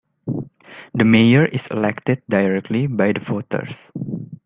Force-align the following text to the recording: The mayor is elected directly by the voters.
The 0.95 1.05
mayor 1.05 1.45
is 1.45 1.67
elected 1.67 2.23
directly 2.27 2.87
by 2.87 3.11
the 3.11 3.19
voters. 3.19 3.91